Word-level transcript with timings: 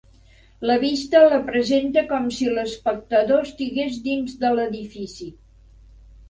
La 0.67 0.75
vista 0.83 1.19
la 1.33 1.37
presenta 1.49 2.03
com 2.11 2.25
si 2.37 2.47
l'espectador 2.55 3.45
estigués 3.49 4.01
dins 4.09 4.35
de 4.45 4.53
l'edifici. 4.57 5.29